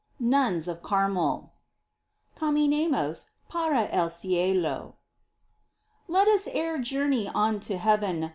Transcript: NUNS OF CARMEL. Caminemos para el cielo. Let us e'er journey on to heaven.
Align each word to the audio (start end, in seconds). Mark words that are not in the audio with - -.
NUNS 0.19 0.67
OF 0.67 0.81
CARMEL. 0.81 1.51
Caminemos 2.35 3.25
para 3.47 3.85
el 3.91 4.09
cielo. 4.09 4.95
Let 6.07 6.27
us 6.27 6.47
e'er 6.47 6.79
journey 6.79 7.27
on 7.27 7.59
to 7.59 7.77
heaven. 7.77 8.29